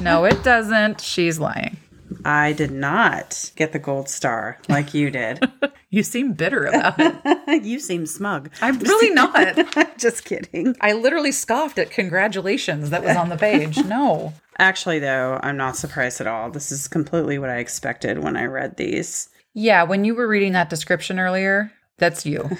[0.00, 1.00] no, it doesn't.
[1.00, 1.76] She's lying.
[2.24, 5.40] I did not get the gold star like you did.
[5.92, 7.64] You seem bitter about it.
[7.64, 8.50] you seem smug.
[8.62, 9.98] I'm really not.
[9.98, 10.76] just kidding.
[10.80, 13.76] I literally scoffed at congratulations that was on the page.
[13.84, 14.32] No.
[14.56, 16.48] Actually, though, I'm not surprised at all.
[16.48, 19.30] This is completely what I expected when I read these.
[19.54, 22.50] Yeah, when you were reading that description earlier, that's you.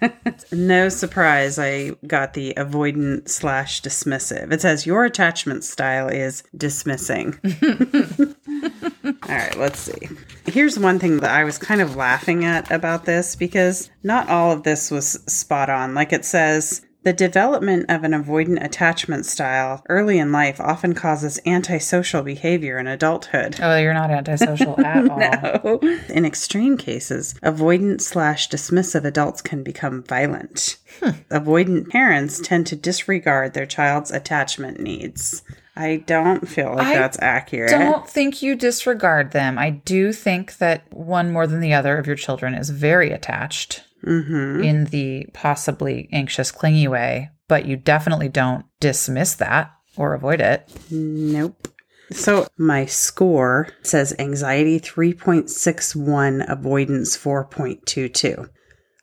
[0.52, 4.52] No surprise, I got the avoidant slash dismissive.
[4.52, 7.38] It says your attachment style is dismissing.
[7.62, 10.08] all right, let's see.
[10.46, 14.50] Here's one thing that I was kind of laughing at about this because not all
[14.50, 15.94] of this was spot on.
[15.94, 21.40] Like it says, The development of an avoidant attachment style early in life often causes
[21.46, 23.58] antisocial behavior in adulthood.
[23.62, 25.18] Oh, you're not antisocial at all.
[25.18, 25.80] No.
[26.10, 30.76] In extreme cases, avoidant slash dismissive adults can become violent.
[31.00, 31.10] Hmm.
[31.30, 35.42] Avoidant parents tend to disregard their child's attachment needs.
[35.76, 37.72] I don't feel like I that's accurate.
[37.72, 39.56] I Don't think you disregard them.
[39.56, 43.84] I do think that one more than the other of your children is very attached
[44.04, 44.62] Mm-hmm.
[44.62, 50.70] in the possibly anxious, clingy way, but you definitely don't dismiss that or avoid it.
[50.90, 51.68] Nope.
[52.10, 58.48] So my score says anxiety 3.61, avoidance 4.22.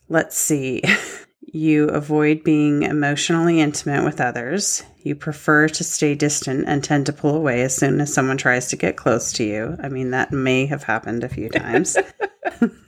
[0.10, 0.84] Let's see.
[1.50, 4.84] You avoid being emotionally intimate with others.
[4.98, 8.68] You prefer to stay distant and tend to pull away as soon as someone tries
[8.68, 9.78] to get close to you.
[9.82, 11.95] I mean, that may have happened a few times.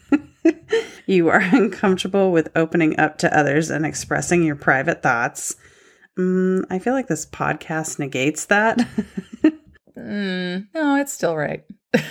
[1.10, 5.56] you are uncomfortable with opening up to others and expressing your private thoughts.
[6.18, 8.80] Mm, I feel like this podcast negates that.
[10.00, 11.64] Mm, no, it's still right.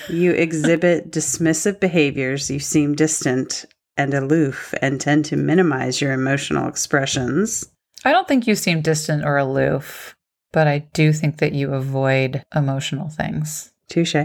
[0.09, 2.51] You exhibit dismissive behaviors.
[2.51, 3.65] You seem distant
[3.97, 7.71] and aloof and tend to minimize your emotional expressions.
[8.05, 10.15] I don't think you seem distant or aloof,
[10.53, 13.73] but I do think that you avoid emotional things.
[13.89, 14.17] Touche.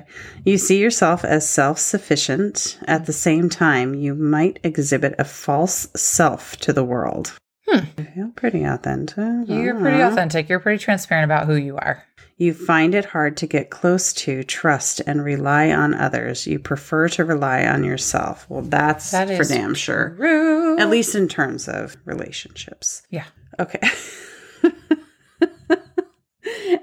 [0.43, 2.79] You see yourself as self sufficient.
[2.85, 7.37] At the same time, you might exhibit a false self to the world.
[7.67, 7.85] Hmm.
[7.97, 9.47] I feel pretty authentic.
[9.47, 10.49] You're pretty authentic.
[10.49, 12.03] You're pretty transparent about who you are.
[12.35, 16.45] You find it hard to get close to, trust, and rely on others.
[16.47, 18.45] You prefer to rely on yourself.
[18.49, 20.15] Well, that's That for damn sure.
[20.17, 20.79] True.
[20.79, 23.03] At least in terms of relationships.
[23.09, 23.25] Yeah.
[23.59, 23.79] Okay.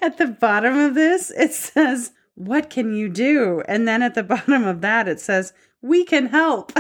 [0.01, 3.63] at the bottom of this, it says, What can you do?
[3.69, 6.73] And then at the bottom of that, it says, We can help.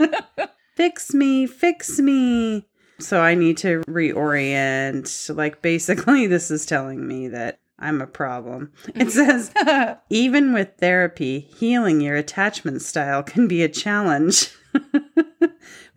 [0.74, 2.66] fix me, fix me.
[2.98, 5.36] So I need to reorient.
[5.36, 8.72] Like, basically, this is telling me that I'm a problem.
[8.88, 9.08] It mm-hmm.
[9.08, 14.50] says, even with therapy, healing your attachment style can be a challenge.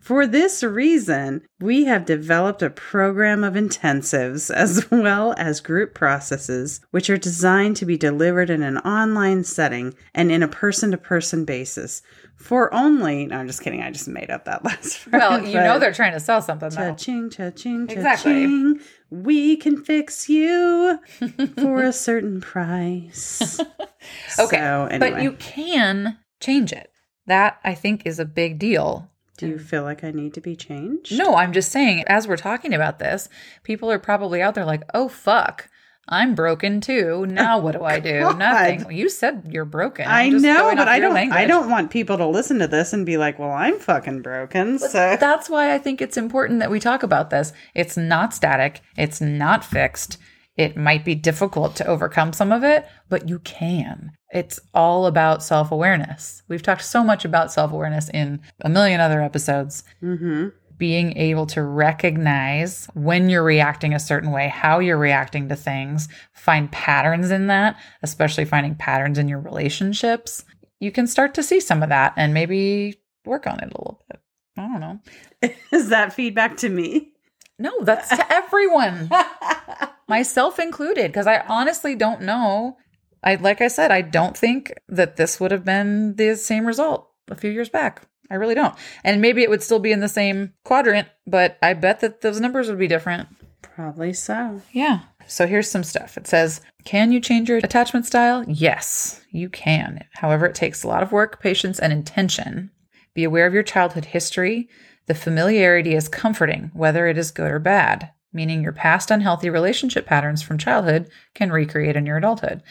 [0.06, 6.80] For this reason, we have developed a program of intensives as well as group processes,
[6.92, 10.96] which are designed to be delivered in an online setting and in a person to
[10.96, 12.02] person basis.
[12.36, 13.82] For only, no, I'm just kidding.
[13.82, 15.20] I just made up that last part.
[15.20, 16.76] well, you know they're trying to sell something though.
[16.76, 18.32] Cha-ching, cha-ching, Exactly.
[18.44, 18.80] cha-ching.
[19.10, 21.00] We can fix you
[21.58, 23.58] for a certain price.
[24.38, 26.92] Okay, So, anyway, But you can change it.
[27.26, 29.10] That I think is a big deal.
[29.36, 31.16] Do you feel like I need to be changed?
[31.16, 33.28] No, I'm just saying, as we're talking about this,
[33.62, 35.68] people are probably out there like, oh, fuck,
[36.08, 37.26] I'm broken too.
[37.26, 38.20] Now what do I do?
[38.20, 38.38] God.
[38.38, 38.96] Nothing.
[38.96, 40.06] You said you're broken.
[40.06, 41.16] I know, but I don't.
[41.16, 44.78] I don't want people to listen to this and be like, "Well, I'm fucking broken."
[44.78, 47.52] So That's why I think it's important that we talk about this.
[47.74, 50.18] It's not static, it's not fixed.
[50.56, 54.12] It might be difficult to overcome some of it, but you can.
[54.32, 56.42] It's all about self awareness.
[56.48, 59.84] We've talked so much about self awareness in a million other episodes.
[60.02, 60.52] Mhm.
[60.76, 66.08] Being able to recognize when you're reacting a certain way, how you're reacting to things,
[66.34, 70.44] find patterns in that, especially finding patterns in your relationships.
[70.80, 74.02] You can start to see some of that and maybe work on it a little
[74.10, 74.20] bit.
[74.58, 75.00] I don't know.
[75.72, 77.12] is that feedback to me?
[77.58, 79.08] No, that's to everyone,
[80.08, 82.76] myself included, because I honestly don't know.
[83.22, 87.08] I like I said, I don't think that this would have been the same result
[87.28, 88.02] a few years back.
[88.30, 88.74] I really don't.
[89.04, 92.40] And maybe it would still be in the same quadrant, but I bet that those
[92.40, 93.28] numbers would be different.
[93.62, 94.62] Probably so.
[94.72, 95.00] Yeah.
[95.26, 96.16] So here's some stuff.
[96.16, 98.44] It says, Can you change your attachment style?
[98.46, 100.04] Yes, you can.
[100.14, 102.70] However, it takes a lot of work, patience, and intention.
[103.14, 104.68] Be aware of your childhood history.
[105.06, 110.06] The familiarity is comforting, whether it is good or bad, meaning your past unhealthy relationship
[110.06, 112.62] patterns from childhood can recreate in your adulthood.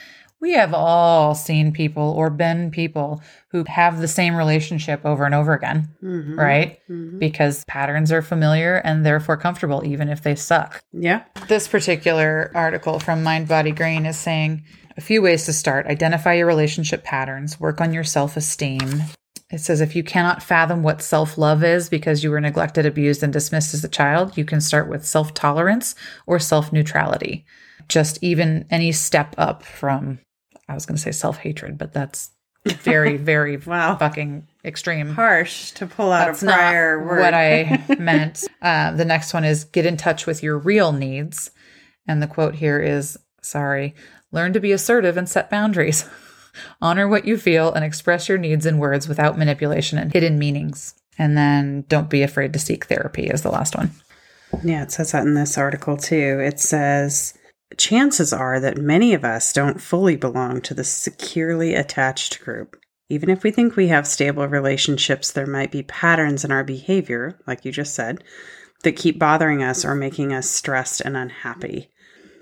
[0.46, 3.20] We have all seen people or been people
[3.50, 6.38] who have the same relationship over and over again, Mhm.
[6.38, 6.78] right?
[6.88, 7.18] Mhm.
[7.18, 10.84] Because patterns are familiar and therefore comfortable, even if they suck.
[10.94, 11.22] Yeah.
[11.48, 14.62] This particular article from MindBodyGreen is saying
[14.96, 19.02] a few ways to start identify your relationship patterns, work on your self esteem.
[19.52, 23.24] It says if you cannot fathom what self love is because you were neglected, abused,
[23.24, 25.96] and dismissed as a child, you can start with self tolerance
[26.28, 27.46] or self neutrality.
[27.88, 30.20] Just even any step up from,
[30.68, 32.32] I was going to say self hatred, but that's
[32.66, 33.96] very, very Wow.
[33.98, 35.10] fucking extreme.
[35.14, 37.20] Harsh to pull out That's a prior not word.
[37.20, 38.44] what I meant.
[38.62, 41.52] Uh, the next one is get in touch with your real needs.
[42.08, 43.94] And the quote here is sorry,
[44.32, 46.08] learn to be assertive and set boundaries.
[46.82, 50.96] Honor what you feel and express your needs in words without manipulation and hidden meanings.
[51.18, 53.92] And then don't be afraid to seek therapy is the last one.
[54.64, 56.40] Yeah, it says that in this article too.
[56.42, 57.34] It says
[57.78, 62.78] chances are that many of us don't fully belong to the securely attached group.
[63.10, 67.40] Even if we think we have stable relationships, there might be patterns in our behavior,
[67.46, 68.24] like you just said,
[68.84, 71.92] that keep bothering us or making us stressed and unhappy.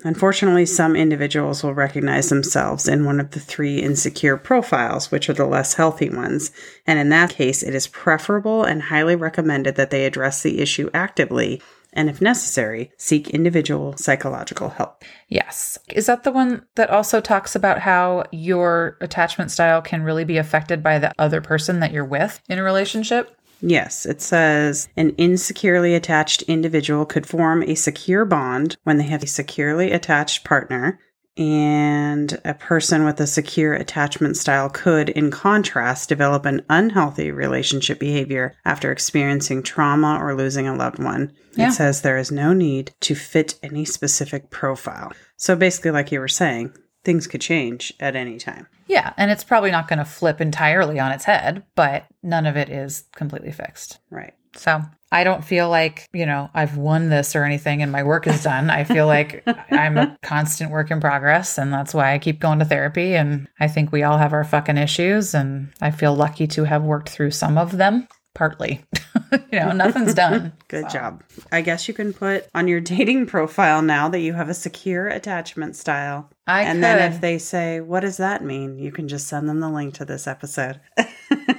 [0.05, 5.34] Unfortunately, some individuals will recognize themselves in one of the three insecure profiles, which are
[5.34, 6.51] the less healthy ones.
[6.86, 10.89] And in that case, it is preferable and highly recommended that they address the issue
[10.93, 11.61] actively
[11.93, 15.03] and, if necessary, seek individual psychological help.
[15.29, 15.77] Yes.
[15.91, 20.37] Is that the one that also talks about how your attachment style can really be
[20.37, 23.37] affected by the other person that you're with in a relationship?
[23.61, 29.23] Yes, it says an insecurely attached individual could form a secure bond when they have
[29.23, 30.99] a securely attached partner.
[31.36, 37.99] And a person with a secure attachment style could, in contrast, develop an unhealthy relationship
[37.99, 41.34] behavior after experiencing trauma or losing a loved one.
[41.55, 41.69] Yeah.
[41.69, 45.11] It says there is no need to fit any specific profile.
[45.36, 48.67] So basically, like you were saying, things could change at any time.
[48.88, 49.13] Yeah.
[49.17, 52.69] And it's probably not going to flip entirely on its head, but none of it
[52.69, 53.97] is completely fixed.
[54.11, 54.34] Right.
[54.55, 54.81] So
[55.11, 58.43] I don't feel like, you know, I've won this or anything and my work is
[58.43, 58.71] done.
[58.71, 61.59] I feel like I'm a constant work in progress.
[61.59, 63.13] And that's why I keep going to therapy.
[63.15, 65.35] And I think we all have our fucking issues.
[65.35, 68.84] And I feel lucky to have worked through some of them, partly.
[69.31, 70.53] you know, nothing's done.
[70.67, 71.23] Good So, job.
[71.51, 75.07] I guess you can put on your dating profile now that you have a secure
[75.07, 76.29] attachment style.
[76.45, 76.84] I and could.
[76.84, 78.77] then if they say, what does that mean?
[78.77, 80.81] You can just send them the link to this episode.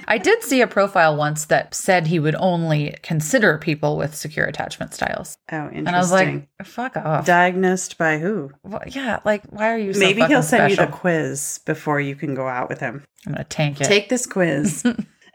[0.07, 4.45] I did see a profile once that said he would only consider people with secure
[4.45, 5.37] attachment styles.
[5.51, 5.87] oh, interesting.
[5.87, 7.25] And I was like, fuck off.
[7.25, 8.51] Diagnosed by who?
[8.63, 10.91] Well, yeah, like, why are you so Maybe he'll send you special?
[10.91, 13.03] the quiz before you can go out with him.
[13.25, 13.85] I'm going to tank it.
[13.85, 14.83] Take this quiz.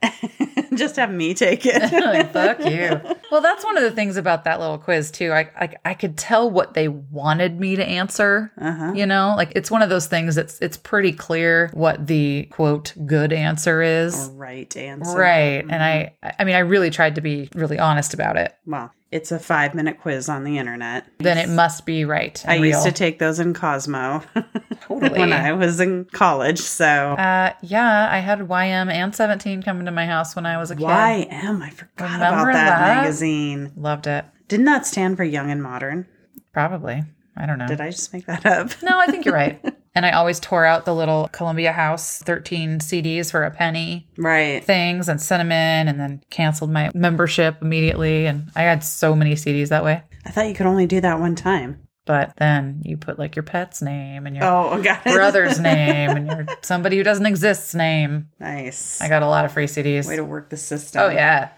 [0.74, 1.80] just have me take it.
[2.10, 3.00] Like, fuck you.
[3.30, 5.32] Well, that's one of the things about that little quiz too.
[5.32, 8.52] I, I I could tell what they wanted me to answer.
[8.58, 8.92] Uh-huh.
[8.94, 12.94] You know, like it's one of those things that's it's pretty clear what the quote
[13.06, 14.28] good answer is.
[14.28, 15.16] Or right answer.
[15.16, 15.62] Right.
[15.62, 18.54] And I I mean I really tried to be really honest about it.
[18.66, 21.06] Well, it's a five minute quiz on the internet.
[21.18, 22.42] Then it must be right.
[22.46, 24.22] I and used to take those in Cosmo
[24.82, 25.18] Totally.
[25.18, 26.60] when I was in college.
[26.60, 30.70] So uh yeah, I had YM and 17 coming to my house when I was
[30.70, 30.84] a kid.
[30.84, 32.96] YM, I forgot Remember about that, that?
[33.02, 33.72] magazine.
[33.76, 34.24] Loved it.
[34.48, 36.06] Didn't that stand for Young and Modern?
[36.52, 37.02] Probably.
[37.36, 37.66] I don't know.
[37.66, 38.70] Did I just make that up?
[38.82, 39.60] No, I think you're right.
[39.94, 44.62] and I always tore out the little Columbia House 13 CDs for a penny Right.
[44.64, 48.26] things and cinnamon and then canceled my membership immediately.
[48.26, 50.02] And I had so many CDs that way.
[50.24, 51.80] I thought you could only do that one time.
[52.06, 56.46] But then you put like your pet's name and your Oh, brother's name and your
[56.62, 58.28] somebody who doesn't exist's name.
[58.40, 59.00] Nice.
[59.00, 60.08] I got a lot of free CDs.
[60.08, 61.02] Way to work the system.
[61.02, 61.50] oh, yeah.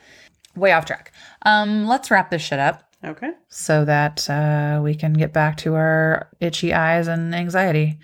[0.57, 1.13] Way off track.
[1.43, 3.33] Um, let's wrap this shit up Okay.
[3.49, 7.99] so that uh, we can get back to our itchy eyes and anxiety.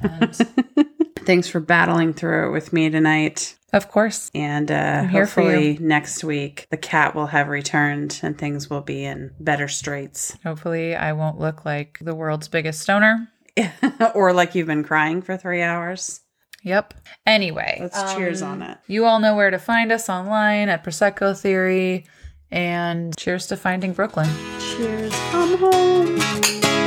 [0.00, 0.34] And
[1.18, 3.54] Thanks for battling through it with me tonight.
[3.74, 5.46] of course, And uh, here for you.
[5.50, 10.36] hopefully next week the cat will have returned and things will be in better straits.
[10.42, 13.28] Hopefully, I won't look like the world's biggest stoner.
[14.14, 16.20] or like you've been crying for three hours.
[16.62, 16.94] Yep.
[17.26, 18.78] Anyway, Let's cheers on it.
[18.86, 22.06] You all know where to find us online at Prosecco Theory.
[22.50, 24.28] And cheers to finding Brooklyn.
[24.58, 25.12] Cheers.
[25.30, 26.77] Come home.